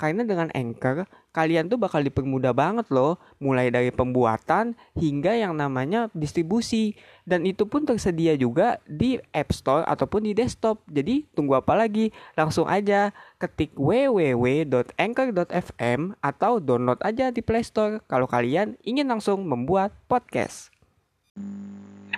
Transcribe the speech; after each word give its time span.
Karena 0.00 0.24
dengan 0.24 0.48
Anchor, 0.56 1.04
kalian 1.36 1.68
tuh 1.68 1.76
bakal 1.76 2.00
dipermudah 2.00 2.56
banget 2.56 2.88
loh, 2.88 3.20
mulai 3.36 3.68
dari 3.68 3.92
pembuatan 3.92 4.72
hingga 4.96 5.36
yang 5.36 5.60
namanya 5.60 6.08
distribusi. 6.16 6.96
Dan 7.28 7.44
itu 7.44 7.68
pun 7.68 7.84
tersedia 7.84 8.32
juga 8.40 8.80
di 8.88 9.20
App 9.36 9.52
Store 9.52 9.84
ataupun 9.84 10.24
di 10.24 10.32
desktop. 10.32 10.80
Jadi 10.88 11.28
tunggu 11.36 11.60
apa 11.60 11.76
lagi? 11.76 12.16
Langsung 12.32 12.64
aja 12.64 13.12
ketik 13.36 13.76
www.anchor.fm 13.76 16.00
atau 16.24 16.64
download 16.64 17.04
aja 17.04 17.28
di 17.28 17.44
Play 17.44 17.60
Store 17.60 18.00
kalau 18.08 18.24
kalian 18.24 18.80
ingin 18.80 19.04
langsung 19.04 19.44
membuat 19.44 19.92
podcast. 20.08 20.72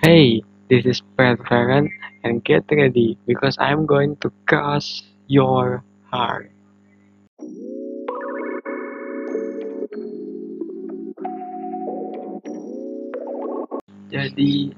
Hey, 0.07 0.47
this 0.71 0.87
is 0.87 1.03
Pat 1.19 1.43
Farron 1.51 1.91
and 2.23 2.47
get 2.47 2.63
ready 2.71 3.19
because 3.27 3.59
I'm 3.59 3.91
going 3.91 4.23
to 4.23 4.31
cross 4.47 5.03
your 5.27 5.83
heart. 6.15 6.52
Jadi 14.13 14.69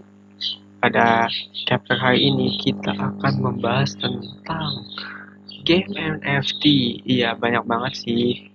pada 0.78 1.26
chapter 1.66 1.98
hari 1.98 2.30
ini 2.30 2.54
kita 2.62 2.94
akan 2.94 3.34
membahas 3.42 3.98
tentang 3.98 4.86
game 5.66 5.90
NFT. 6.22 6.62
Iya 7.02 7.34
banyak 7.34 7.66
banget 7.66 7.98
sih. 7.98 8.46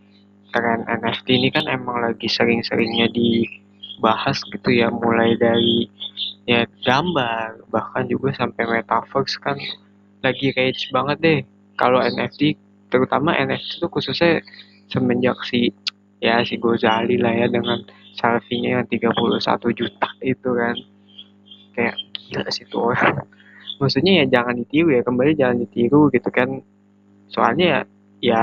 Tren 0.56 0.88
NFT 0.88 1.36
ini 1.36 1.52
kan 1.52 1.68
emang 1.68 2.00
lagi 2.00 2.32
sering-seringnya 2.32 3.12
dibahas 3.12 4.40
gitu 4.56 4.72
ya 4.72 4.88
mulai 4.88 5.36
dari 5.36 5.92
ya 6.48 6.64
gambar 6.88 7.68
bahkan 7.68 8.08
juga 8.08 8.32
sampai 8.40 8.64
metaverse 8.80 9.36
kan. 9.44 9.60
Lagi 10.24 10.56
rage 10.56 10.96
banget 10.96 11.18
deh. 11.20 11.40
Kalau 11.76 12.00
NFT 12.00 12.56
terutama 12.88 13.36
NFT 13.36 13.84
itu 13.84 13.88
khususnya 13.92 14.40
semenjak 14.88 15.36
si 15.44 15.76
ya 16.24 16.40
si 16.48 16.56
Gozali 16.56 17.20
lah 17.20 17.36
ya 17.36 17.52
dengan 17.52 17.84
selfie-nya 18.20 18.84
yang 18.84 18.86
31 18.86 19.16
juta 19.72 20.10
itu 20.20 20.50
kan. 20.52 20.76
Kayak 21.72 21.96
gila 22.28 22.50
sih 22.52 22.68
tuh 22.68 22.92
orang. 22.92 23.24
Maksudnya 23.80 24.24
ya 24.24 24.26
jangan 24.28 24.60
ditiru 24.60 24.92
ya 24.92 25.02
kembali 25.08 25.32
jangan 25.40 25.58
ditiru 25.64 26.12
gitu 26.12 26.28
kan. 26.28 26.60
Soalnya 27.32 27.66
ya 27.66 27.82
ya 28.20 28.42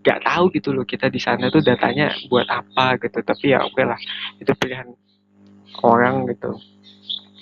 gak 0.00 0.24
tahu 0.24 0.48
gitu 0.54 0.72
loh 0.72 0.86
kita 0.86 1.12
di 1.12 1.20
sana 1.20 1.50
tuh 1.50 1.60
datanya 1.60 2.14
buat 2.30 2.46
apa 2.46 2.96
gitu. 3.02 3.18
Tapi 3.20 3.44
ya 3.50 3.66
oke 3.66 3.82
lah 3.82 3.98
itu 4.38 4.52
pilihan 4.54 4.94
orang 5.82 6.30
gitu. 6.30 6.54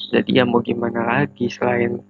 Jadi 0.08 0.40
ya 0.40 0.48
mau 0.48 0.64
gimana 0.64 1.04
lagi 1.04 1.52
selain 1.52 2.00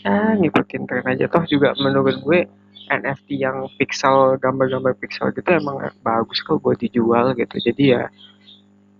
ya 0.00 0.40
ngikutin 0.40 0.82
tren 0.88 1.04
aja. 1.04 1.28
Toh 1.28 1.44
juga 1.44 1.76
menurut 1.76 2.16
gue 2.24 2.40
NFT 2.90 3.42
yang 3.42 3.66
pixel 3.76 4.38
gambar-gambar 4.38 4.94
pixel 4.98 5.30
gitu 5.34 5.46
emang 5.46 5.82
bagus 6.00 6.42
kok 6.42 6.62
buat 6.62 6.78
dijual 6.78 7.34
gitu. 7.34 7.56
Jadi 7.58 7.84
ya 7.96 8.08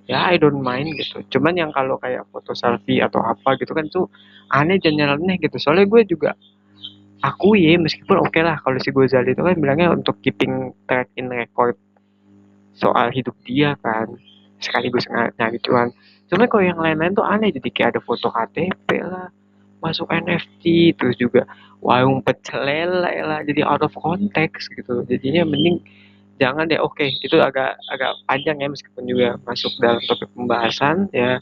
ya 0.06 0.30
I 0.30 0.38
don't 0.38 0.62
mind 0.62 0.94
gitu. 0.98 1.22
Cuman 1.38 1.58
yang 1.58 1.70
kalau 1.74 1.98
kayak 1.98 2.26
foto 2.30 2.54
selfie 2.54 3.02
atau 3.02 3.22
apa 3.22 3.58
gitu 3.58 3.74
kan 3.74 3.86
tuh 3.90 4.06
aneh 4.54 4.78
dan 4.78 4.94
nyeleneh 4.98 5.38
gitu. 5.42 5.58
Soalnya 5.58 5.86
gue 5.86 6.02
juga 6.06 6.34
aku 7.24 7.58
ya 7.58 7.74
meskipun 7.80 8.22
oke 8.22 8.30
okay 8.30 8.42
lah 8.46 8.60
kalau 8.62 8.78
si 8.78 8.94
Gozali 8.94 9.34
itu 9.34 9.42
kan 9.42 9.56
bilangnya 9.58 9.90
untuk 9.90 10.20
keeping 10.22 10.70
track 10.86 11.10
in 11.18 11.26
record 11.32 11.74
soal 12.76 13.08
hidup 13.10 13.34
dia 13.42 13.74
kan 13.82 14.14
sekaligus 14.62 15.08
nyari 15.10 15.58
cuan. 15.64 15.90
Cuman 16.26 16.46
kalau 16.50 16.64
yang 16.64 16.78
lain-lain 16.78 17.14
tuh 17.14 17.26
aneh 17.26 17.50
jadi 17.54 17.68
kayak 17.70 17.88
ada 17.96 18.00
foto 18.02 18.30
KTP 18.30 18.88
lah 19.02 19.30
masuk 19.82 20.08
NFT 20.08 20.96
terus 20.96 21.16
juga 21.20 21.44
warung 21.84 22.24
pecel 22.24 22.64
lele 22.64 23.22
lah 23.22 23.40
jadi 23.44 23.62
out 23.62 23.84
of 23.84 23.92
context 23.96 24.72
gitu. 24.74 25.04
Jadinya 25.06 25.44
mending 25.46 25.82
jangan 26.36 26.68
deh 26.68 26.80
oke 26.80 26.96
okay, 26.96 27.16
itu 27.24 27.36
agak 27.40 27.76
agak 27.92 28.12
panjang 28.28 28.60
ya 28.60 28.68
meskipun 28.68 29.04
juga 29.08 29.28
masuk 29.44 29.72
dalam 29.80 30.00
topik 30.08 30.28
pembahasan 30.32 31.08
ya. 31.12 31.40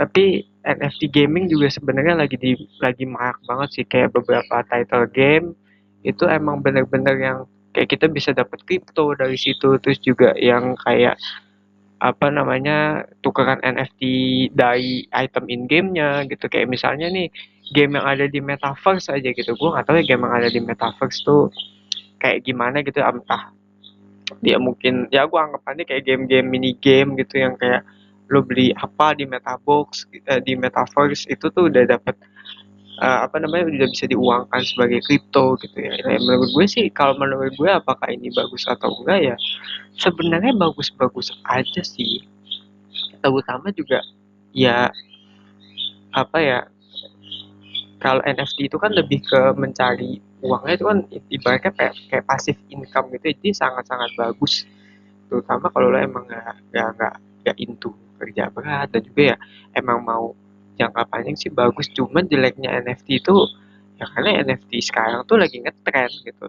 Tapi 0.00 0.46
NFT 0.62 1.10
gaming 1.10 1.50
juga 1.50 1.68
sebenarnya 1.68 2.16
lagi 2.16 2.38
di 2.38 2.54
lagi 2.78 3.04
marak 3.04 3.38
banget 3.44 3.68
sih 3.74 3.84
kayak 3.86 4.14
beberapa 4.14 4.62
title 4.70 5.06
game 5.10 5.58
itu 6.02 6.26
emang 6.26 6.62
bener-bener 6.62 7.16
yang 7.18 7.38
kayak 7.72 7.88
kita 7.94 8.06
bisa 8.06 8.30
dapat 8.36 8.60
kripto 8.68 9.16
dari 9.16 9.34
situ 9.34 9.80
terus 9.80 9.98
juga 10.02 10.36
yang 10.38 10.76
kayak 10.84 11.16
apa 12.02 12.34
namanya 12.34 13.06
tukeran 13.22 13.62
NFT 13.62 14.02
dari 14.50 15.06
item 15.14 15.46
in 15.46 15.70
gamenya 15.70 16.26
gitu. 16.26 16.50
Kayak 16.50 16.74
misalnya 16.74 17.06
nih 17.06 17.30
game 17.70 17.94
yang 17.94 18.06
ada 18.06 18.26
di 18.26 18.42
metaverse 18.42 19.14
aja 19.14 19.30
gitu. 19.30 19.54
Gue 19.54 19.70
nggak 19.70 19.86
tahu 19.86 20.02
ya 20.02 20.04
game 20.10 20.26
yang 20.26 20.34
ada 20.34 20.50
di 20.50 20.58
metaverse 20.58 21.22
tuh 21.22 21.46
kayak 22.18 22.42
gimana 22.42 22.82
gitu. 22.82 22.98
Entah 22.98 23.54
dia 24.42 24.58
mungkin 24.58 25.06
ya 25.14 25.30
gue 25.30 25.38
anggapannya 25.38 25.84
kayak 25.86 26.02
game-game 26.08 26.48
mini 26.48 26.74
game 26.82 27.14
gitu 27.20 27.38
yang 27.38 27.54
kayak 27.54 27.86
lo 28.32 28.40
beli 28.40 28.72
apa 28.72 29.12
di 29.12 29.28
metabox 29.28 30.08
eh, 30.24 30.40
di 30.40 30.56
metaverse 30.56 31.28
itu 31.28 31.52
tuh 31.52 31.68
udah 31.68 31.84
dapat 31.84 32.16
uh, 33.02 33.26
apa 33.26 33.42
namanya 33.42 33.66
udah 33.66 33.88
bisa 33.90 34.06
diuangkan 34.06 34.62
sebagai 34.62 35.02
kripto 35.02 35.58
gitu 35.58 35.74
ya. 35.82 35.90
Nah, 36.06 36.22
menurut 36.22 36.54
gue 36.54 36.66
sih 36.70 36.86
kalau 36.94 37.18
menurut 37.18 37.50
gue 37.58 37.70
apakah 37.70 38.06
ini 38.14 38.30
bagus 38.30 38.62
atau 38.70 38.94
enggak 39.02 39.34
ya 39.34 39.36
sebenarnya 39.98 40.56
bagus-bagus 40.56 41.34
aja 41.44 41.82
sih 41.84 42.24
terutama 43.22 43.70
juga 43.74 44.00
ya 44.56 44.88
apa 46.12 46.38
ya 46.40 46.58
kalau 48.02 48.18
NFT 48.26 48.66
itu 48.66 48.76
kan 48.82 48.90
lebih 48.92 49.22
ke 49.22 49.40
mencari 49.54 50.18
uangnya 50.42 50.74
itu 50.74 50.84
kan 50.90 50.98
ibaratnya 51.30 51.70
kayak, 51.70 51.94
kayak 52.10 52.24
pasif 52.26 52.56
income 52.68 53.14
gitu 53.14 53.30
jadi 53.30 53.48
sangat-sangat 53.54 54.10
bagus 54.18 54.66
terutama 55.30 55.70
kalau 55.70 55.88
lo 55.88 55.98
emang 56.02 56.26
nggak 56.26 56.56
nggak 56.74 56.88
nggak 56.98 57.14
nggak 57.46 57.56
into 57.62 57.94
kerja 58.18 58.50
berat 58.50 58.90
dan 58.90 59.02
juga 59.06 59.22
ya 59.34 59.36
emang 59.78 60.02
mau 60.02 60.34
jangka 60.76 61.02
panjang 61.08 61.36
sih 61.36 61.52
bagus. 61.52 61.88
Cuman 61.92 62.28
jeleknya 62.28 62.72
NFT 62.84 63.24
itu 63.24 63.36
ya 64.00 64.06
karena 64.08 64.42
NFT 64.46 64.70
sekarang 64.82 65.22
tuh 65.28 65.38
lagi 65.38 65.60
ngetrend 65.60 66.14
gitu. 66.24 66.46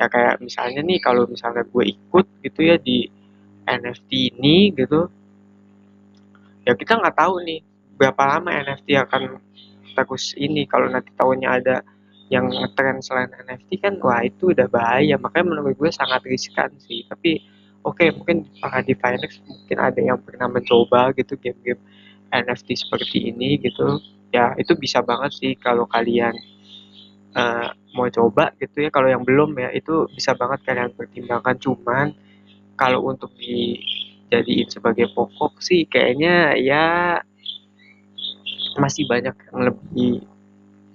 Ya 0.00 0.06
kayak 0.08 0.40
misalnya 0.40 0.80
nih 0.80 0.98
kalau 0.98 1.28
misalnya 1.28 1.62
gue 1.68 1.84
ikut 1.92 2.26
gitu 2.44 2.60
ya 2.64 2.76
di 2.80 3.06
NFT 3.68 4.10
ini 4.34 4.72
gitu 4.74 5.06
ya 6.64 6.72
kita 6.76 6.98
nggak 6.98 7.16
tahu 7.16 7.40
nih 7.44 7.60
berapa 8.00 8.22
lama 8.36 8.48
NFT 8.52 8.96
akan 8.96 9.22
terus 9.92 10.32
ini. 10.40 10.64
Kalau 10.64 10.88
nanti 10.88 11.12
tahunnya 11.12 11.48
ada 11.50 11.76
yang 12.30 12.46
ngetren 12.48 13.02
selain 13.02 13.28
NFT 13.28 13.82
kan 13.82 13.98
wah 14.00 14.22
itu 14.24 14.54
udah 14.54 14.70
bahaya. 14.70 15.18
Makanya 15.20 15.46
menurut 15.52 15.76
gue 15.76 15.90
sangat 15.92 16.24
riskan 16.24 16.72
sih. 16.80 17.04
Tapi 17.10 17.42
oke 17.84 18.00
okay, 18.00 18.08
mungkin 18.14 18.48
para 18.62 18.80
di 18.80 18.96
Finex 18.96 19.42
mungkin 19.44 19.78
ada 19.80 20.00
yang 20.00 20.16
pernah 20.22 20.48
mencoba 20.48 21.12
gitu 21.16 21.36
game-game 21.36 21.80
NFT 22.30 22.86
seperti 22.86 23.30
ini 23.34 23.58
gitu 23.58 23.98
ya 24.30 24.54
itu 24.54 24.78
bisa 24.78 25.02
banget 25.02 25.34
sih 25.34 25.52
kalau 25.58 25.84
kalian 25.90 26.34
uh, 27.34 27.70
mau 27.94 28.06
coba 28.10 28.54
gitu 28.58 28.86
ya. 28.86 28.90
Kalau 28.90 29.08
yang 29.10 29.22
belum 29.26 29.54
ya 29.58 29.70
itu 29.74 30.06
bisa 30.14 30.34
banget 30.34 30.62
kalian 30.66 30.90
pertimbangkan. 30.94 31.58
Cuman 31.58 32.14
kalau 32.78 33.04
untuk 33.06 33.34
dijadiin 33.36 34.70
sebagai 34.70 35.10
pokok 35.12 35.60
sih 35.60 35.84
kayaknya 35.86 36.56
ya 36.58 37.18
masih 38.78 39.04
banyak 39.10 39.34
yang 39.50 39.58
lebih 39.74 40.22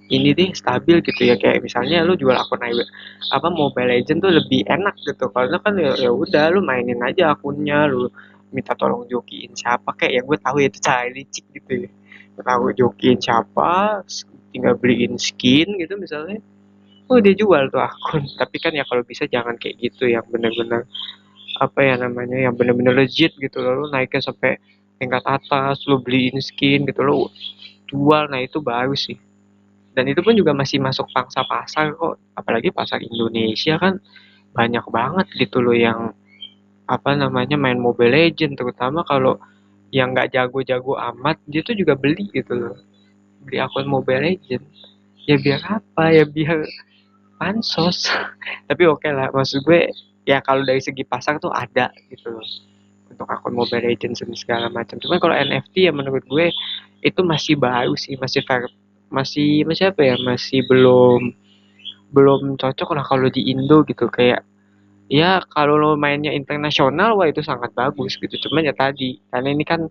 ini 0.06 0.30
deh 0.32 0.50
stabil 0.54 1.02
gitu 1.04 1.22
ya. 1.26 1.36
Kayak 1.36 1.66
misalnya 1.66 2.06
lu 2.06 2.16
jual 2.16 2.36
akun 2.36 2.62
apa 2.62 3.48
Mobile 3.50 3.90
Legend 4.00 4.22
tuh 4.22 4.32
lebih 4.32 4.64
enak 4.66 4.96
gitu. 5.04 5.28
Karena 5.30 5.58
kan 5.60 5.76
ya, 5.76 5.92
ya 5.98 6.10
udah 6.14 6.54
lu 6.54 6.64
mainin 6.64 7.00
aja 7.02 7.34
akunnya 7.36 7.90
lu 7.90 8.08
minta 8.54 8.72
tolong 8.78 9.06
jokiin 9.10 9.54
siapa 9.54 9.94
kayak 9.94 10.12
ya 10.12 10.22
gue 10.22 10.38
tahu 10.38 10.56
ya 10.62 10.68
itu 10.70 10.78
cara 10.82 11.06
licik 11.10 11.44
gitu 11.54 11.72
ya. 11.86 11.90
Tahu 12.36 12.64
jokiin 12.76 13.18
siapa 13.18 14.04
tinggal 14.52 14.76
beliin 14.76 15.16
skin 15.16 15.76
gitu 15.80 15.96
misalnya. 15.96 16.40
Oh 17.06 17.22
dia 17.22 17.34
jual 17.34 17.70
tuh 17.70 17.82
akun. 17.82 18.22
Tapi 18.40 18.56
kan 18.58 18.72
ya 18.74 18.84
kalau 18.86 19.02
bisa 19.06 19.24
jangan 19.26 19.56
kayak 19.58 19.78
gitu 19.80 20.10
yang 20.10 20.26
bener-bener 20.28 20.84
apa 21.56 21.80
ya 21.80 21.96
namanya 21.96 22.36
yang 22.50 22.54
bener-bener 22.54 22.92
legit 22.92 23.32
gitu 23.38 23.58
loh. 23.62 23.84
Lu 23.84 23.86
naiknya 23.88 24.20
sampai 24.20 24.60
tingkat 24.96 25.24
atas 25.24 25.84
lu 25.88 26.00
beliin 26.00 26.40
skin 26.40 26.88
gitu 26.88 27.04
lo 27.04 27.28
jual 27.86 28.26
nah 28.28 28.42
itu 28.42 28.58
baru 28.58 28.96
sih. 28.96 29.16
Dan 29.96 30.12
itu 30.12 30.20
pun 30.20 30.36
juga 30.36 30.52
masih 30.52 30.76
masuk 30.76 31.08
pangsa 31.14 31.40
pasar 31.48 31.96
kok. 31.96 32.20
Apalagi 32.36 32.68
pasar 32.68 33.00
Indonesia 33.00 33.80
kan 33.80 33.96
banyak 34.52 34.84
banget 34.92 35.26
gitu 35.36 35.64
loh 35.64 35.72
yang 35.76 36.12
apa 36.86 37.18
namanya 37.18 37.58
main 37.58 37.82
Mobile 37.82 38.14
Legend 38.14 38.54
terutama 38.54 39.02
kalau 39.02 39.38
yang 39.90 40.14
nggak 40.14 40.34
jago-jago 40.34 40.98
amat 41.14 41.38
dia 41.50 41.62
tuh 41.62 41.74
juga 41.74 41.98
beli 41.98 42.30
gitu 42.30 42.54
loh. 42.54 42.76
Beli 43.46 43.58
akun 43.62 43.86
Mobile 43.86 44.22
Legend 44.22 44.64
ya 45.26 45.36
biar 45.38 45.60
apa? 45.66 46.14
Ya 46.14 46.24
biar 46.26 46.62
pansos. 47.42 48.06
Tapi 48.70 48.82
oke 48.86 49.02
okay 49.02 49.12
lah 49.14 49.30
maksud 49.34 49.66
gue 49.66 49.90
ya 50.26 50.38
kalau 50.42 50.62
dari 50.62 50.82
segi 50.82 51.02
pasar 51.02 51.42
tuh 51.42 51.50
ada 51.50 51.90
gitu 52.10 52.30
loh. 52.30 52.46
Untuk 53.10 53.26
akun 53.26 53.54
Mobile 53.54 53.86
Legends 53.86 54.22
dan 54.22 54.34
segala 54.38 54.66
macam. 54.70 54.98
Cuman 55.02 55.18
kalau 55.18 55.34
NFT 55.34 55.90
ya 55.90 55.92
menurut 55.94 56.22
gue 56.26 56.50
itu 57.02 57.20
masih 57.22 57.54
baru 57.58 57.94
sih 57.98 58.18
masih 58.18 58.42
fair 58.46 58.66
masih 59.10 59.66
masih 59.66 59.90
apa 59.90 60.02
ya? 60.06 60.14
Masih 60.22 60.62
belum 60.70 61.34
belum 62.14 62.54
cocok 62.58 62.94
lah 62.94 63.02
kalau 63.06 63.26
di 63.26 63.42
Indo 63.50 63.82
gitu. 63.86 64.06
Kayak 64.06 64.46
ya 65.06 65.42
kalau 65.54 65.78
lo 65.78 65.90
mainnya 65.94 66.34
internasional 66.34 67.14
wah 67.18 67.28
itu 67.30 67.42
sangat 67.42 67.70
bagus 67.74 68.18
gitu. 68.18 68.34
Cuman 68.48 68.66
ya 68.66 68.74
tadi 68.74 69.18
karena 69.30 69.48
ini 69.54 69.64
kan 69.66 69.86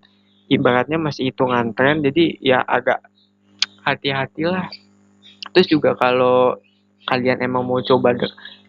ibaratnya 0.51 0.99
masih 0.99 1.31
hitungan 1.33 1.73
tren 1.73 2.05
jadi 2.05 2.37
ya 2.41 2.59
agak 2.67 3.01
hati-hatilah 3.85 4.69
terus 5.53 5.67
juga 5.71 5.95
kalau 5.97 6.57
kalian 7.07 7.41
emang 7.41 7.63
mau 7.63 7.79
coba 7.81 8.17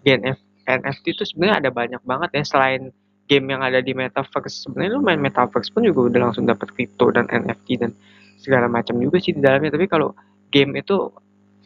game 0.04 0.36
NFT 0.66 1.04
itu 1.14 1.24
sebenarnya 1.24 1.66
ada 1.66 1.70
banyak 1.72 2.02
banget 2.04 2.30
ya. 2.36 2.42
Selain 2.46 2.82
game 3.26 3.46
yang 3.50 3.62
ada 3.62 3.82
di 3.82 3.90
metaverse 3.90 4.66
sebenarnya 4.66 4.98
lu 4.98 5.02
main 5.02 5.18
metaverse 5.18 5.70
pun 5.74 5.82
juga 5.82 6.10
udah 6.10 6.20
langsung 6.30 6.46
dapat 6.46 6.70
crypto 6.74 7.10
dan 7.10 7.26
NFT 7.26 7.82
dan 7.82 7.90
segala 8.38 8.70
macam 8.70 8.98
juga 9.02 9.18
sih 9.18 9.34
di 9.34 9.42
dalamnya. 9.42 9.74
Tapi 9.74 9.86
kalau 9.90 10.14
game 10.54 10.78
itu 10.78 11.10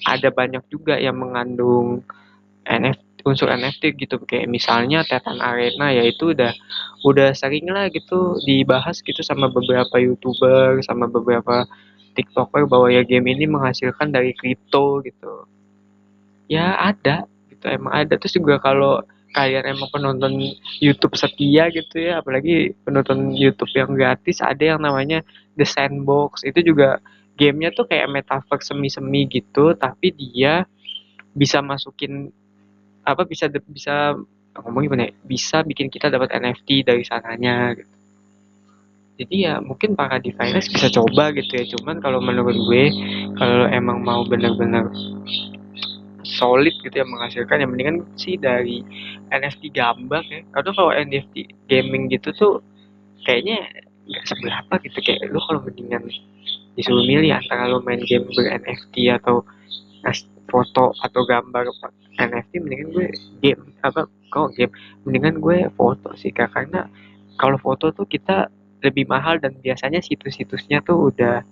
ada 0.08 0.32
banyak 0.32 0.64
juga 0.72 0.96
yang 0.96 1.20
mengandung 1.20 2.00
NFT 2.64 3.09
unsur 3.24 3.48
NFT 3.50 3.96
gitu 3.96 4.20
kayak 4.22 4.48
misalnya 4.48 5.04
Titan 5.04 5.38
Arena 5.40 5.92
ya 5.92 6.04
itu 6.04 6.32
udah 6.32 6.52
udah 7.04 7.32
sering 7.32 7.68
lah 7.68 7.88
gitu 7.92 8.36
dibahas 8.44 9.00
gitu 9.00 9.20
sama 9.24 9.48
beberapa 9.48 9.96
youtuber 10.00 10.80
sama 10.84 11.08
beberapa 11.08 11.64
tiktoker 12.14 12.66
bahwa 12.66 12.90
ya 12.90 13.06
game 13.06 13.30
ini 13.32 13.46
menghasilkan 13.46 14.10
dari 14.10 14.34
kripto 14.34 15.00
gitu. 15.06 15.46
Ya 16.50 16.74
ada 16.76 17.30
gitu 17.48 17.64
emang 17.70 17.94
ada. 17.94 18.14
Terus 18.18 18.34
juga 18.36 18.58
kalau 18.58 19.00
kalian 19.30 19.78
emang 19.78 19.88
penonton 19.94 20.34
YouTube 20.82 21.14
setia 21.14 21.70
gitu 21.70 22.02
ya 22.02 22.18
apalagi 22.18 22.74
penonton 22.82 23.30
YouTube 23.38 23.70
yang 23.78 23.94
gratis 23.94 24.42
ada 24.42 24.74
yang 24.74 24.82
namanya 24.82 25.22
The 25.54 25.66
Sandbox. 25.66 26.42
Itu 26.42 26.66
juga 26.66 26.98
gamenya 27.38 27.72
tuh 27.72 27.88
kayak 27.88 28.10
metaverse 28.10 28.74
semi-semi 28.74 29.24
gitu 29.30 29.72
tapi 29.78 30.12
dia 30.12 30.68
bisa 31.32 31.62
masukin 31.62 32.34
apa 33.12 33.26
bisa 33.26 33.50
bisa 33.50 34.14
ngomong 34.58 34.82
gimana 34.86 35.08
ya, 35.08 35.12
bisa 35.22 35.62
bikin 35.62 35.86
kita 35.88 36.10
dapat 36.10 36.34
NFT 36.34 36.82
dari 36.86 37.02
sananya 37.06 37.74
gitu. 37.78 37.94
Jadi 39.20 39.36
ya 39.44 39.60
mungkin 39.60 39.92
para 39.92 40.16
designers 40.16 40.72
bisa 40.72 40.88
coba 40.88 41.28
gitu 41.36 41.52
ya. 41.52 41.64
Cuman 41.76 42.00
kalau 42.00 42.24
menurut 42.24 42.56
gue 42.56 42.84
kalau 43.36 43.68
emang 43.68 44.00
mau 44.00 44.24
benar-benar 44.24 44.88
solid 46.24 46.72
gitu 46.80 46.94
ya 46.96 47.04
menghasilkan 47.04 47.60
yang 47.60 47.68
mendingan 47.68 47.96
sih 48.16 48.40
dari 48.40 48.80
NFT 49.28 49.76
gambar 49.76 50.24
ya. 50.24 50.40
Karena 50.56 50.70
kalau 50.72 50.90
NFT 50.96 51.52
gaming 51.68 52.08
gitu 52.08 52.32
tuh 52.32 52.52
kayaknya 53.28 53.60
nggak 54.08 54.24
seberapa 54.24 54.72
gitu. 54.88 54.98
Kayak 55.04 55.28
lu 55.28 55.40
kalau 55.44 55.60
mendingan 55.68 56.08
disuruh 56.80 57.04
milih 57.04 57.36
antara 57.36 57.68
lo 57.68 57.84
main 57.84 58.00
game 58.00 58.24
ber 58.24 58.56
NFT 58.56 59.20
atau 59.20 59.44
foto 60.50 60.92
atau 60.98 61.22
gambar 61.24 61.70
NFT 62.18 62.60
mendingan 62.60 62.88
gue 62.92 63.08
game 63.40 63.62
apa 63.80 64.10
kok 64.28 64.52
game? 64.58 64.74
Mendingan 65.06 65.38
gue 65.40 65.70
foto 65.78 66.12
sih 66.18 66.34
kak 66.34 66.52
karena 66.52 66.90
kalau 67.40 67.56
foto 67.56 67.94
tuh 67.94 68.04
kita 68.04 68.52
lebih 68.84 69.08
mahal 69.08 69.40
dan 69.40 69.56
biasanya 69.60 70.04
situs-situsnya 70.04 70.84
tuh 70.84 71.12
udah 71.12 71.44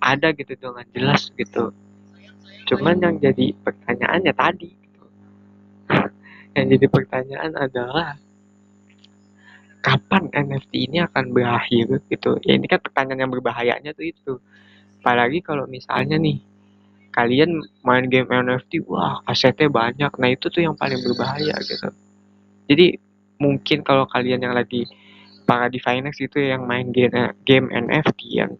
ada 0.00 0.28
gitu 0.36 0.52
dengan 0.56 0.84
jelas 0.92 1.32
gitu. 1.36 1.72
Cuman 2.66 2.98
yang 3.00 3.16
jadi 3.22 3.54
pertanyaannya 3.62 4.32
tadi 4.34 4.70
gitu. 4.74 5.04
yang 6.56 6.66
jadi 6.72 6.86
pertanyaan 6.90 7.52
adalah 7.56 8.18
kapan 9.80 10.26
NFT 10.34 10.90
ini 10.90 10.98
akan 11.06 11.30
berakhir 11.30 12.02
gitu? 12.10 12.36
Ya 12.42 12.58
ini 12.58 12.66
kan 12.66 12.82
pertanyaan 12.82 13.28
yang 13.28 13.32
berbahayanya 13.32 13.94
tuh 13.94 14.10
itu. 14.10 14.34
Apalagi 15.00 15.38
kalau 15.46 15.70
misalnya 15.70 16.18
nih 16.18 16.42
kalian 17.16 17.64
main 17.80 18.06
game 18.12 18.28
NFT 18.28 18.84
wah 18.84 19.24
asetnya 19.24 19.72
banyak. 19.72 20.12
Nah 20.20 20.28
itu 20.28 20.52
tuh 20.52 20.60
yang 20.60 20.76
paling 20.76 21.00
berbahaya 21.00 21.56
gitu. 21.64 21.88
Jadi 22.68 23.00
mungkin 23.40 23.80
kalau 23.80 24.04
kalian 24.04 24.44
yang 24.44 24.52
lagi 24.52 24.84
para 25.48 25.72
di 25.72 25.80
finance 25.80 26.20
itu 26.20 26.36
yang 26.42 26.68
main 26.68 26.92
game 26.92 27.32
game 27.48 27.72
NFT 27.72 28.20
yang 28.36 28.52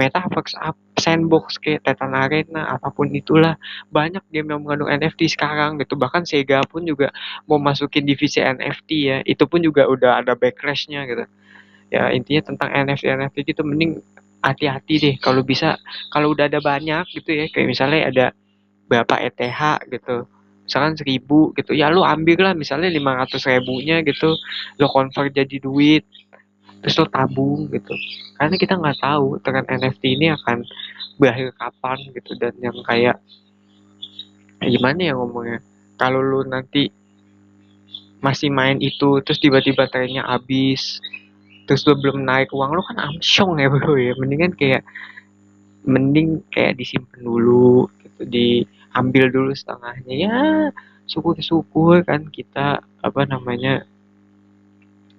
metaverse 0.00 0.56
sandbox 0.96 1.60
kayak 1.60 1.84
Titan 1.84 2.16
Arena 2.16 2.72
apa 2.72 2.88
pun 2.88 3.12
itulah 3.12 3.60
banyak 3.92 4.24
game 4.32 4.48
yang 4.48 4.64
mengandung 4.64 4.88
NFT 4.88 5.28
sekarang 5.28 5.76
gitu. 5.76 5.92
Bahkan 6.00 6.24
Sega 6.24 6.64
pun 6.64 6.88
juga 6.88 7.12
mau 7.44 7.60
masukin 7.60 8.08
divisi 8.08 8.40
NFT 8.40 8.90
ya. 8.96 9.18
Itu 9.28 9.44
pun 9.44 9.60
juga 9.60 9.84
udah 9.84 10.24
ada 10.24 10.32
backlashnya 10.32 11.04
gitu. 11.04 11.24
Ya 11.92 12.08
intinya 12.16 12.48
tentang 12.48 12.72
NFT 12.72 13.04
NFT 13.12 13.36
gitu 13.52 13.60
mending 13.60 14.00
hati-hati 14.40 14.94
deh 14.96 15.14
kalau 15.20 15.44
bisa 15.44 15.76
kalau 16.08 16.32
udah 16.32 16.48
ada 16.48 16.60
banyak 16.60 17.04
gitu 17.12 17.28
ya 17.28 17.44
kayak 17.52 17.68
misalnya 17.68 18.00
ada 18.08 18.26
berapa 18.88 19.20
ETH 19.20 19.60
gitu 19.92 20.24
misalkan 20.64 20.94
seribu 20.96 21.52
gitu 21.58 21.74
ya 21.76 21.92
lu 21.92 22.06
ambil 22.06 22.50
lah 22.50 22.54
misalnya 22.54 22.88
lima 22.88 23.18
ratus 23.20 23.44
ribunya 23.44 24.00
gitu 24.06 24.34
lo 24.80 24.86
convert 24.88 25.34
jadi 25.34 25.60
duit 25.60 26.06
terus 26.80 26.96
lo 26.96 27.06
tabung 27.12 27.68
gitu. 27.68 27.92
Karena 28.40 28.56
kita 28.56 28.80
nggak 28.80 28.98
tahu 29.04 29.36
tren 29.44 29.64
NFT 29.68 30.16
ini 30.16 30.32
akan 30.32 30.64
berakhir 31.20 31.52
kapan 31.60 31.98
gitu 32.16 32.32
dan 32.40 32.56
yang 32.56 32.76
kayak 32.88 33.20
gimana 34.64 35.00
ya 35.00 35.12
ngomongnya 35.16 35.60
kalau 36.00 36.24
lu 36.24 36.40
nanti 36.48 36.88
masih 38.24 38.48
main 38.52 38.80
itu 38.80 39.20
terus 39.24 39.40
tiba-tiba 39.40 39.88
trennya 39.88 40.24
habis 40.24 41.00
terus 41.70 41.86
lu 41.86 41.94
belum 41.94 42.26
naik 42.26 42.50
uang 42.50 42.74
lu 42.74 42.82
kan 42.82 42.98
amsyong 42.98 43.62
ya 43.62 43.70
bro 43.70 43.94
ya. 43.94 44.18
Mendingan 44.18 44.58
kayak 44.58 44.82
mending 45.86 46.42
kayak 46.50 46.74
disimpan 46.74 47.22
dulu 47.22 47.86
gitu. 48.02 48.26
Diambil 48.26 49.30
dulu 49.30 49.54
setengahnya. 49.54 50.14
Ya 50.18 50.36
syukur-syukur 51.06 52.02
kan 52.02 52.26
kita 52.26 52.82
apa 52.82 53.22
namanya 53.22 53.86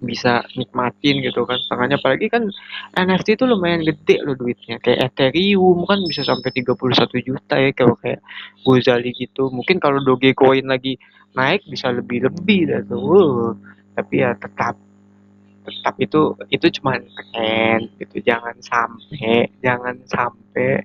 bisa 0.03 0.44
nikmatin 0.59 1.24
gitu 1.24 1.48
kan 1.48 1.56
setengahnya. 1.63 1.95
Apalagi 2.03 2.27
kan 2.27 2.51
NFT 3.00 3.39
itu 3.39 3.48
lumayan 3.48 3.88
gede 3.88 4.19
loh 4.27 4.36
duitnya. 4.36 4.75
Kayak 4.83 5.15
Ethereum 5.15 5.88
kan 5.88 6.03
bisa 6.03 6.27
sampai 6.27 6.51
31 6.51 6.75
juta 7.24 7.56
ya 7.56 7.71
kalau 7.71 7.95
kayak 7.95 8.19
Gozali 8.68 9.15
gitu. 9.15 9.48
Mungkin 9.48 9.80
kalau 9.80 10.03
Dogecoin 10.03 10.68
lagi 10.68 11.00
naik 11.31 11.63
bisa 11.71 11.95
lebih-lebih 11.95 12.92
tuh. 12.92 13.56
Tapi 13.95 14.19
ya 14.19 14.36
tetap 14.36 14.90
tetap 15.61 15.95
itu 16.01 16.33
itu 16.49 16.67
cuma 16.81 16.97
tren 16.99 17.89
gitu. 18.01 18.17
Jangan 18.25 18.57
sampai 18.61 19.50
jangan 19.62 19.95
sampai 20.09 20.81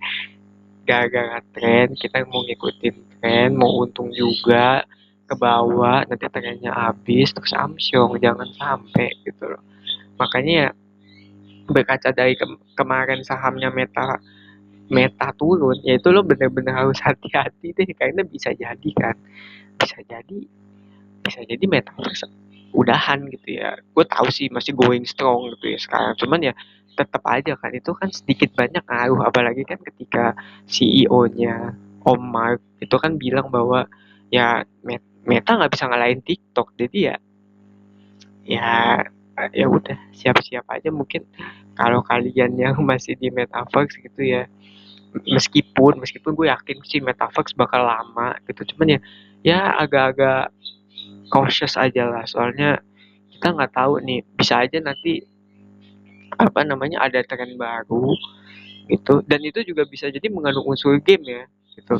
gara-gara 0.86 1.42
tren 1.56 1.96
kita 1.98 2.22
mau 2.30 2.46
ngikutin 2.46 2.96
tren 3.18 3.50
mau 3.58 3.82
untung 3.82 4.14
juga 4.14 4.86
ke 5.26 5.34
bawah 5.34 6.06
nanti 6.06 6.26
trennya 6.30 6.72
habis 6.72 7.32
terus 7.34 7.52
amsyong. 7.56 8.20
Jangan 8.20 8.48
sampai 8.54 9.10
gitu 9.26 9.44
loh. 9.50 9.62
Makanya 10.20 10.52
ya 10.52 10.70
berkaca 11.66 12.14
dari 12.14 12.38
ke 12.38 12.46
kemarin 12.78 13.26
sahamnya 13.26 13.74
meta 13.74 14.22
meta 14.86 15.34
turun 15.34 15.74
yaitu 15.82 16.14
lo 16.14 16.22
bener-bener 16.22 16.70
harus 16.70 17.02
hati-hati 17.02 17.74
deh. 17.74 17.86
Karena 17.96 18.22
bisa 18.22 18.54
jadi 18.54 18.90
kan? 18.94 19.16
Bisa 19.76 19.98
jadi 20.06 20.38
bisa 21.26 21.42
jadi 21.42 21.64
meta 21.66 21.90
udahan 22.76 23.24
gitu 23.32 23.56
ya. 23.56 23.80
Gue 23.96 24.04
tahu 24.04 24.28
sih 24.28 24.52
masih 24.52 24.76
going 24.76 25.08
strong 25.08 25.48
gitu 25.56 25.72
ya 25.72 25.78
sekarang. 25.80 26.12
Cuman 26.20 26.40
ya 26.44 26.54
tetap 26.96 27.24
aja 27.24 27.56
kan 27.56 27.72
itu 27.72 27.90
kan 27.96 28.12
sedikit 28.12 28.52
banyak 28.52 28.84
ngaruh. 28.84 29.24
Apalagi 29.24 29.64
kan 29.64 29.80
ketika 29.80 30.36
CEO-nya 30.68 31.72
Om 32.04 32.20
Mark 32.20 32.60
itu 32.84 32.96
kan 33.00 33.16
bilang 33.16 33.48
bahwa 33.48 33.88
ya 34.28 34.62
Meta 35.26 35.58
nggak 35.58 35.72
bisa 35.72 35.88
ngalahin 35.88 36.20
TikTok. 36.20 36.76
Jadi 36.76 36.98
ya 37.10 37.16
ya 38.46 39.02
ya 39.50 39.66
udah 39.66 39.96
siap-siap 40.12 40.68
aja 40.68 40.92
mungkin. 40.92 41.24
Kalau 41.76 42.04
kalian 42.04 42.56
yang 42.60 42.76
masih 42.84 43.16
di 43.16 43.32
metaverse 43.32 44.00
gitu 44.00 44.20
ya 44.20 44.44
meskipun 45.16 45.96
meskipun 45.96 46.36
gue 46.36 46.52
yakin 46.52 46.76
sih 46.84 47.00
metaverse 47.00 47.56
bakal 47.56 47.88
lama 47.88 48.36
gitu. 48.44 48.76
Cuman 48.76 48.96
ya 48.96 49.00
ya 49.44 49.60
agak-agak 49.80 50.52
cautious 51.28 51.74
aja 51.78 52.06
lah. 52.08 52.24
Soalnya 52.26 52.80
kita 53.36 53.52
nggak 53.52 53.72
tahu 53.76 54.00
nih 54.02 54.24
bisa 54.36 54.64
aja 54.64 54.78
nanti 54.80 55.22
apa 56.36 56.64
namanya 56.64 57.04
ada 57.04 57.22
tren 57.24 57.56
baru 57.56 58.12
gitu. 58.90 59.22
Dan 59.26 59.40
itu 59.44 59.62
juga 59.66 59.84
bisa 59.86 60.08
jadi 60.08 60.26
mengandung 60.30 60.66
unsur 60.66 60.96
game 61.02 61.24
ya 61.24 61.42
gitu. 61.76 61.96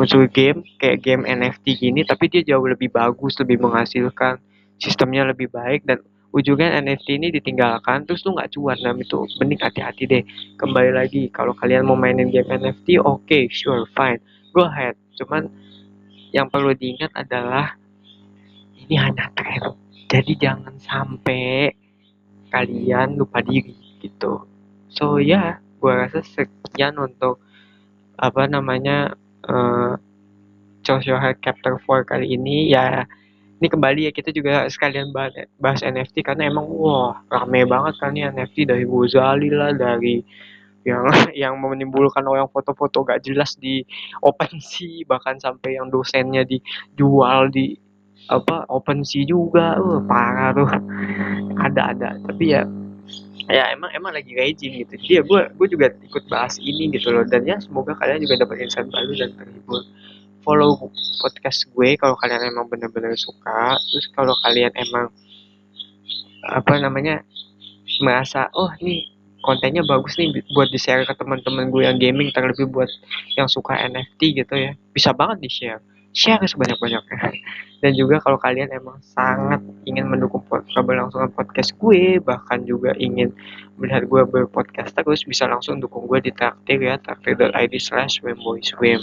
Unsur 0.00 0.24
game 0.30 0.64
kayak 0.80 1.04
game 1.04 1.22
NFT 1.26 1.78
gini 1.78 2.00
tapi 2.06 2.30
dia 2.32 2.42
jauh 2.44 2.64
lebih 2.64 2.88
bagus 2.92 3.36
lebih 3.42 3.60
menghasilkan 3.60 4.40
sistemnya 4.78 5.26
lebih 5.26 5.50
baik 5.50 5.82
dan 5.84 5.98
ujungnya 6.30 6.76
NFT 6.84 7.18
ini 7.18 7.28
ditinggalkan 7.32 8.04
terus 8.04 8.22
lu 8.24 8.36
nggak 8.36 8.54
cuan. 8.56 8.78
Nah 8.80 8.94
itu 8.96 9.24
mending 9.42 9.60
hati-hati 9.60 10.04
deh. 10.08 10.22
Kembali 10.60 10.92
lagi 10.94 11.28
kalau 11.32 11.52
kalian 11.56 11.84
mau 11.84 11.98
mainin 11.98 12.32
game 12.32 12.48
NFT 12.48 13.00
oke 13.02 13.26
okay, 13.26 13.50
sure 13.50 13.84
fine 13.92 14.20
go 14.52 14.66
ahead. 14.66 14.96
Cuman 15.14 15.48
yang 16.32 16.50
perlu 16.52 16.76
diingat 16.76 17.12
adalah 17.16 17.76
ini 18.88 18.96
hanya 18.96 19.28
tren 19.36 19.76
jadi 20.08 20.32
jangan 20.40 20.74
sampai 20.80 21.76
kalian 22.48 23.20
lupa 23.20 23.44
diri 23.44 23.76
gitu. 24.00 24.48
So 24.88 25.20
ya 25.20 25.28
yeah, 25.28 25.48
gue 25.84 25.92
rasa 25.92 26.24
sekian 26.24 26.96
untuk 26.96 27.44
apa 28.16 28.48
namanya 28.48 29.12
uh, 29.44 30.00
social 30.80 31.20
health 31.20 31.44
chapter 31.44 31.76
4 31.76 32.08
kali 32.08 32.40
ini. 32.40 32.72
Ya 32.72 33.04
ini 33.60 33.68
kembali 33.68 34.08
ya 34.08 34.12
kita 34.16 34.32
juga 34.32 34.64
sekalian 34.72 35.12
bahas, 35.12 35.84
NFT 35.84 36.24
karena 36.24 36.48
emang 36.48 36.64
wah 36.72 37.20
rame 37.28 37.68
banget 37.68 38.00
kan 38.00 38.16
nih 38.16 38.32
NFT 38.32 38.64
dari 38.64 38.88
Gozali 38.88 39.52
lah 39.52 39.76
dari 39.76 40.24
yang 40.88 41.04
yang 41.44 41.54
menimbulkan 41.60 42.24
orang 42.24 42.48
foto-foto 42.48 43.04
gak 43.04 43.28
jelas 43.28 43.60
di 43.60 43.84
OpenSea 44.24 45.04
bahkan 45.04 45.36
sampai 45.36 45.76
yang 45.76 45.92
dosennya 45.92 46.48
dijual 46.48 47.52
di 47.52 47.76
apa 48.28 48.68
OpenSea 48.68 49.24
juga. 49.24 49.76
Uh, 49.80 50.00
parah 50.04 50.52
tuh. 50.52 50.68
Ada 51.58 51.82
ada. 51.96 52.08
Tapi 52.28 52.44
ya 52.52 52.62
ya 53.48 53.72
emang 53.72 53.88
emang 53.96 54.12
lagi 54.12 54.36
raging 54.36 54.84
gitu. 54.84 54.94
Jadi 55.00 55.12
ya 55.20 55.22
gue 55.24 55.40
gue 55.56 55.66
juga 55.72 55.86
ikut 56.04 56.24
bahas 56.28 56.60
ini 56.60 56.92
gitu 56.92 57.08
loh. 57.10 57.24
Dan 57.24 57.48
ya 57.48 57.56
semoga 57.58 57.96
kalian 57.96 58.22
juga 58.22 58.44
dapat 58.44 58.68
insight 58.68 58.88
baru 58.92 59.12
dan 59.16 59.30
terhibur. 59.34 59.82
Follow 60.44 60.76
podcast 61.20 61.68
gue 61.72 61.88
kalau 61.96 62.14
kalian 62.20 62.52
emang 62.52 62.68
bener-bener 62.68 63.16
suka. 63.16 63.76
Terus 63.92 64.06
kalau 64.12 64.36
kalian 64.44 64.72
emang 64.76 65.08
apa 66.48 66.78
namanya 66.78 67.24
merasa 67.98 68.46
oh 68.54 68.70
nih 68.78 69.10
kontennya 69.42 69.82
bagus 69.82 70.14
nih 70.20 70.30
buat 70.54 70.70
di 70.70 70.78
share 70.78 71.02
ke 71.08 71.14
teman-teman 71.16 71.72
gue 71.72 71.82
yang 71.88 71.96
gaming 71.98 72.30
terlebih 72.30 72.68
buat 72.68 72.88
yang 73.34 73.48
suka 73.48 73.74
NFT 73.88 74.44
gitu 74.44 74.54
ya. 74.54 74.76
Bisa 74.92 75.16
banget 75.16 75.40
di 75.40 75.50
share 75.50 75.80
share 76.12 76.42
sebanyak-banyaknya? 76.44 77.32
Dan 77.78 77.94
juga 77.94 78.18
kalau 78.18 78.38
kalian 78.42 78.74
emang 78.74 78.98
sangat 79.00 79.62
ingin 79.86 80.10
mendukung 80.10 80.42
keberlangsungan 80.50 81.30
podcast 81.30 81.78
gue 81.78 82.18
bahkan 82.18 82.66
juga 82.66 82.90
ingin 82.98 83.30
melihat 83.78 84.02
gue 84.10 84.22
berpodcast 84.26 84.98
terus 84.98 85.22
bisa 85.22 85.46
langsung 85.46 85.78
dukung 85.78 86.10
gue 86.10 86.18
di 86.18 86.34
traktir 86.34 86.82
ya 86.82 86.98
traktir.id 86.98 87.74
slash 87.78 88.18
swim 88.18 88.98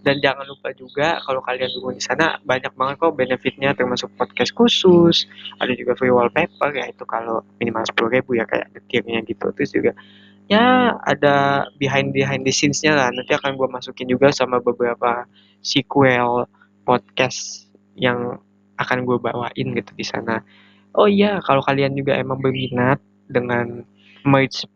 dan 0.00 0.16
jangan 0.24 0.48
lupa 0.48 0.72
juga 0.72 1.20
kalau 1.20 1.44
kalian 1.44 1.68
dukung 1.76 1.92
di 1.92 2.00
sana 2.00 2.40
banyak 2.40 2.72
banget 2.72 2.96
kok 3.04 3.12
benefitnya 3.12 3.76
termasuk 3.76 4.08
podcast 4.16 4.56
khusus 4.56 5.28
ada 5.60 5.76
juga 5.76 5.92
free 5.92 6.12
wallpaper 6.12 6.72
ya 6.72 6.88
itu 6.88 7.04
kalau 7.04 7.44
minimal 7.60 7.84
sepuluh 7.84 8.16
ribu 8.16 8.40
ya 8.40 8.48
kayak 8.48 8.72
detirnya 8.72 9.20
gitu. 9.28 9.52
Terus 9.52 9.70
juga 9.76 9.92
ya 10.50 10.98
ada 11.06 11.70
behind 11.78 12.10
behind 12.10 12.42
the 12.42 12.50
scenes-nya 12.50 12.98
lah. 12.98 13.08
Nanti 13.14 13.32
akan 13.38 13.54
gue 13.54 13.68
masukin 13.70 14.10
juga 14.10 14.34
sama 14.34 14.58
beberapa 14.58 15.24
sequel 15.62 16.50
podcast 16.82 17.70
yang 17.94 18.42
akan 18.74 19.06
gue 19.06 19.16
bawain 19.22 19.66
gitu 19.78 19.92
di 19.94 20.02
sana. 20.02 20.42
Oh 20.98 21.06
iya 21.06 21.38
kalau 21.46 21.62
kalian 21.62 21.94
juga 21.94 22.18
emang 22.18 22.42
berminat 22.42 22.98
dengan 23.30 23.86
merch 24.26 24.66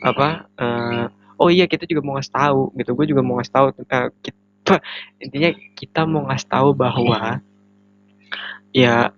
apa 0.00 0.48
uh, 0.56 1.04
oh 1.36 1.52
iya 1.52 1.68
kita 1.68 1.84
juga 1.84 2.00
mau 2.00 2.16
ngasih 2.16 2.32
tahu 2.32 2.60
gitu. 2.80 2.90
Gue 2.96 3.06
juga 3.12 3.20
mau 3.20 3.36
ngasih 3.36 3.52
tahu 3.52 3.66
uh, 3.76 4.08
kita, 4.24 4.74
intinya 5.28 5.50
kita 5.76 6.00
mau 6.08 6.24
ngasih 6.24 6.48
tahu 6.48 6.68
bahwa 6.72 7.44
ya 8.72 9.12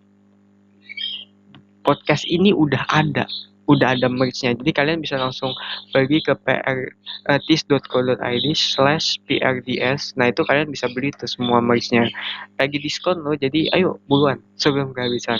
podcast 1.86 2.26
ini 2.26 2.50
udah 2.50 2.82
ada 2.90 3.30
udah 3.70 3.94
ada 3.94 4.10
merchnya 4.10 4.58
jadi 4.58 4.70
kalian 4.74 4.98
bisa 4.98 5.14
langsung 5.14 5.54
pergi 5.94 6.18
ke 6.26 6.34
prtis.co.id 6.42 8.46
slash 8.58 9.22
prds. 9.24 10.18
Nah 10.18 10.34
itu 10.34 10.42
kalian 10.42 10.74
bisa 10.74 10.90
beli 10.90 11.14
tuh 11.14 11.30
semua 11.30 11.62
merchnya 11.62 12.10
lagi 12.58 12.82
diskon 12.82 13.22
loh 13.22 13.38
jadi 13.38 13.70
ayo 13.78 14.02
buruan 14.10 14.42
sebelum 14.58 14.90
kehabisan. 14.90 15.38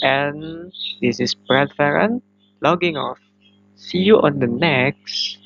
And 0.00 0.70
this 1.02 1.20
is 1.20 1.34
Brad 1.34 1.74
Farron 1.74 2.22
logging 2.62 2.96
off. 2.96 3.18
See 3.76 4.00
you 4.00 4.22
on 4.22 4.38
the 4.38 4.48
next 4.48 5.42